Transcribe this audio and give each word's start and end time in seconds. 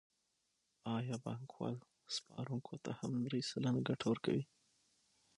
آیا 0.95 1.15
بانکوال 1.23 1.75
سپارونکو 2.15 2.73
ته 2.83 2.91
هم 2.99 3.11
درې 3.25 3.41
سلنه 3.49 3.81
ګټه 3.87 4.05
ورکوي 4.09 4.43